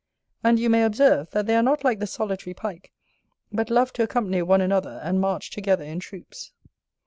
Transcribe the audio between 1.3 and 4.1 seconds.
they are not like the solitary Pike, but love to